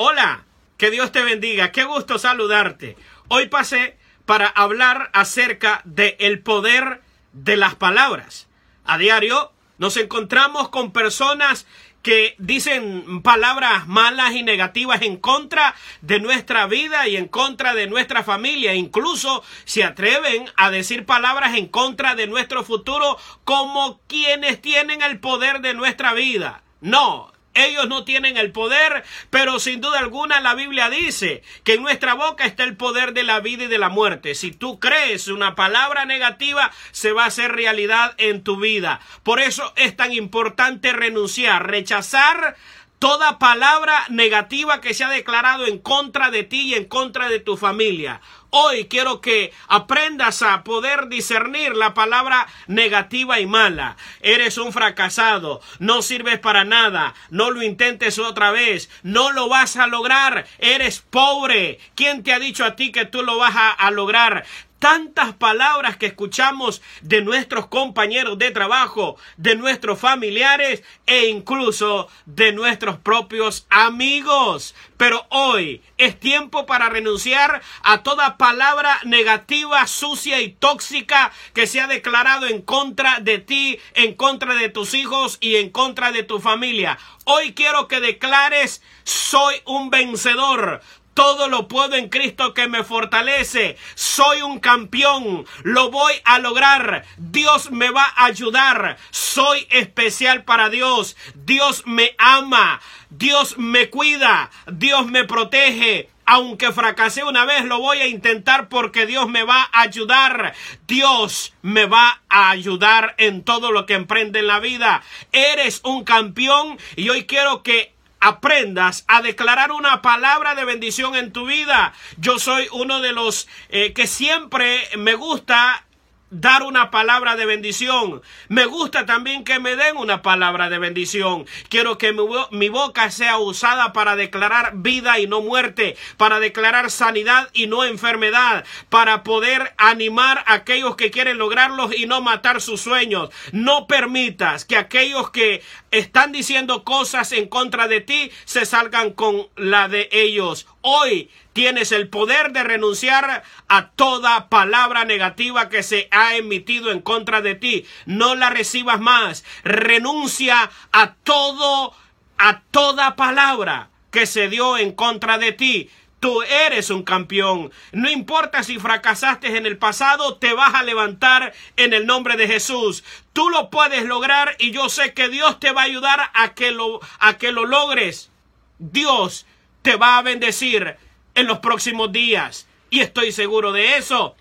[0.00, 0.44] Hola,
[0.76, 2.96] que Dios te bendiga, qué gusto saludarte.
[3.26, 7.02] Hoy pasé para hablar acerca del el poder
[7.32, 8.46] de las palabras.
[8.84, 11.66] A diario nos encontramos con personas
[12.02, 17.88] que dicen palabras malas y negativas en contra de nuestra vida y en contra de
[17.88, 18.74] nuestra familia.
[18.74, 25.18] Incluso se atreven a decir palabras en contra de nuestro futuro como quienes tienen el
[25.18, 26.62] poder de nuestra vida.
[26.80, 31.82] No, ellos no tienen el poder, pero sin duda alguna la Biblia dice que en
[31.82, 34.34] nuestra boca está el poder de la vida y de la muerte.
[34.34, 39.00] Si tú crees una palabra negativa, se va a hacer realidad en tu vida.
[39.22, 42.56] Por eso es tan importante renunciar, rechazar
[42.98, 47.40] toda palabra negativa que se ha declarado en contra de ti y en contra de
[47.40, 48.20] tu familia.
[48.50, 53.98] Hoy quiero que aprendas a poder discernir la palabra negativa y mala.
[54.22, 59.76] Eres un fracasado, no sirves para nada, no lo intentes otra vez, no lo vas
[59.76, 61.78] a lograr, eres pobre.
[61.94, 64.46] ¿Quién te ha dicho a ti que tú lo vas a, lograr?
[64.78, 72.52] Tantas palabras que escuchamos de nuestros compañeros de trabajo, de nuestros familiares e incluso de
[72.52, 74.74] nuestros propios amigos.
[74.96, 81.80] Pero hoy es tiempo para renunciar a toda palabra negativa, sucia y tóxica que se
[81.80, 86.22] ha declarado en contra de ti, en contra de tus hijos y en contra de
[86.22, 86.98] tu familia.
[87.24, 90.82] Hoy quiero que declares soy un vencedor.
[91.18, 93.76] Todo lo puedo en Cristo que me fortalece.
[93.96, 95.46] Soy un campeón.
[95.64, 97.04] Lo voy a lograr.
[97.16, 98.96] Dios me va a ayudar.
[99.10, 101.16] Soy especial para Dios.
[101.34, 102.80] Dios me ama.
[103.10, 104.52] Dios me cuida.
[104.70, 106.08] Dios me protege.
[106.24, 110.54] Aunque fracasé una vez, lo voy a intentar porque Dios me va a ayudar.
[110.86, 115.02] Dios me va a ayudar en todo lo que emprende en la vida.
[115.32, 121.32] Eres un campeón y hoy quiero que aprendas a declarar una palabra de bendición en
[121.32, 121.92] tu vida.
[122.16, 125.84] Yo soy uno de los eh, que siempre me gusta
[126.30, 128.22] dar una palabra de bendición.
[128.48, 131.46] Me gusta también que me den una palabra de bendición.
[131.68, 132.12] Quiero que
[132.50, 137.84] mi, boca sea usada para declarar vida y no muerte, para declarar sanidad y no
[137.84, 143.30] enfermedad, para poder animar a aquellos que quieren lograrlos y no matar sus sueños.
[143.52, 149.48] No permitas que aquellos que están diciendo cosas en contra de ti se salgan con
[149.56, 150.66] la de ellos.
[150.80, 157.00] Hoy tienes el poder de renunciar a toda palabra negativa que se ha emitido en
[157.00, 157.86] contra de ti.
[158.06, 159.44] No la recibas más.
[159.64, 161.94] Renuncia a todo,
[162.36, 165.90] a toda palabra que se dio en contra de ti.
[166.20, 167.70] Tú eres un campeón.
[167.92, 172.48] No importa si fracasaste en el pasado, te vas a levantar en el nombre de
[172.48, 173.04] Jesús.
[173.32, 176.72] Tú lo puedes lograr y yo sé que Dios te va a ayudar a que
[176.72, 178.30] lo, a que lo logres.
[178.78, 179.46] Dios
[179.82, 180.96] te va a bendecir
[181.36, 182.66] en los próximos días.
[182.90, 184.34] Y estoy seguro de eso.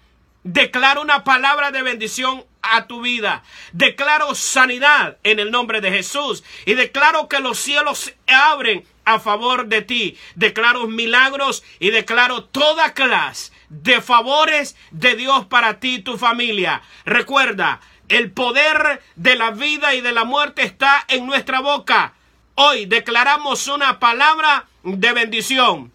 [0.43, 3.43] Declaro una palabra de bendición a tu vida.
[3.73, 6.43] Declaro sanidad en el nombre de Jesús.
[6.66, 10.18] Y declaro que los cielos se abren a favor de ti.
[10.35, 16.81] Declaro milagros y declaro toda clase de favores de Dios para ti y tu familia.
[17.06, 17.79] Recuerda,
[18.09, 22.13] el poder de la vida y de la muerte está en nuestra boca.
[22.56, 25.91] Hoy declaramos una palabra de bendición.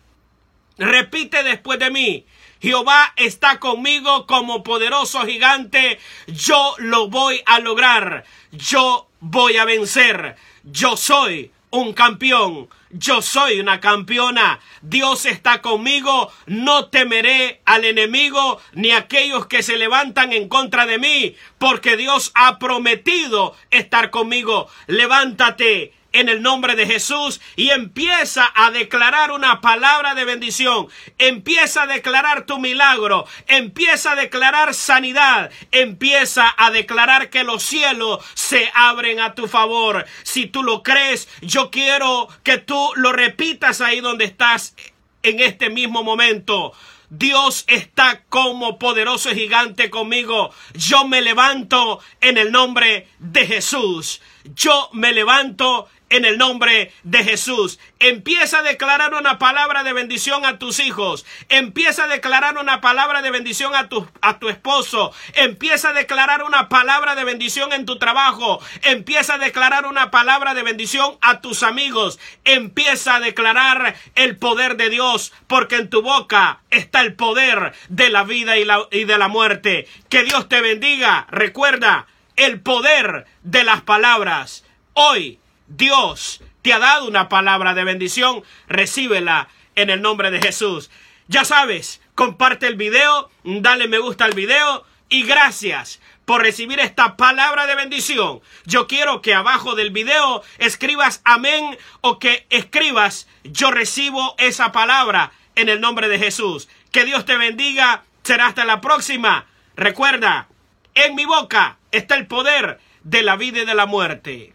[0.79, 2.27] Repite después de mí.
[2.61, 5.99] Jehová está conmigo como poderoso gigante.
[6.29, 8.25] Yo lo voy a lograr.
[8.53, 10.37] Yo voy a vencer.
[10.63, 12.69] Yo soy un campeón.
[12.95, 14.61] Yo soy una campeona.
[14.83, 16.31] Dios está conmigo.
[16.45, 21.97] No temeré al enemigo ni a aquellos que se levantan en contra de mí, porque
[21.97, 24.69] Dios ha prometido estar conmigo.
[24.89, 30.89] Levántate en el nombre de Jesús y empieza a declarar una palabra de bendición.
[31.19, 33.27] Empieza a declarar tu milagro.
[33.47, 35.51] Empieza a declarar sanidad.
[35.71, 40.07] Empieza a declarar que los cielos se abren a tu favor.
[40.23, 44.75] Si tú lo crees, yo quiero que tú lo repitas ahí donde estás
[45.23, 46.73] en este mismo momento.
[47.15, 50.51] Dios está como poderoso gigante conmigo.
[50.73, 54.23] Yo me levanto en el nombre de Jesús.
[54.55, 57.79] Yo me levanto en el nombre de Jesús.
[57.99, 61.25] Empieza a declarar una palabra de bendición a tus hijos.
[61.49, 65.13] Empieza a declarar una palabra de bendición a tu, a tu esposo.
[65.35, 68.61] Empieza a declarar una palabra de bendición en tu trabajo.
[68.83, 72.21] Empieza a declarar una palabra de bendición a tus amigos.
[72.45, 78.11] Empieza a declarar el poder de Dios, porque en tu boca está el poder de
[78.11, 79.89] la vida y, la, y de la muerte.
[80.11, 81.27] Que Dios te bendiga.
[81.31, 82.07] Recuerda
[82.37, 84.65] el poder de las palabras.
[84.93, 85.39] Hoy
[85.77, 90.91] Dios te ha dado una palabra de bendición, recíbela en el nombre de Jesús.
[91.29, 97.17] Ya sabes, comparte el video, dale me gusta al video y gracias por recibir esta
[97.17, 98.43] palabra de bendición.
[98.67, 105.33] Yo quiero que abajo del video escribas amén o que escribas yo recibo esa palabra
[105.55, 106.69] en el nombre de Jesús.
[106.91, 108.05] Que Dios te bendiga.
[108.25, 109.47] Será hasta la próxima.
[109.75, 110.49] Recuerda,
[110.95, 114.53] en mi boca está el poder de la vida y de la muerte.